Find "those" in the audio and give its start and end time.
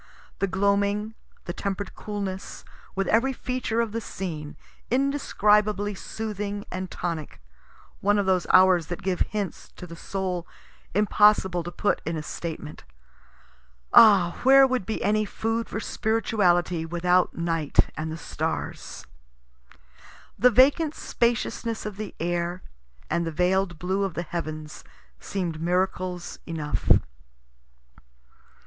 8.25-8.47